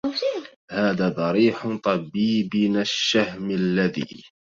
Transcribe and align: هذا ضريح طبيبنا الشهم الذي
هذا 0.71 1.09
ضريح 1.09 1.77
طبيبنا 1.83 2.81
الشهم 2.81 3.51
الذي 3.51 4.23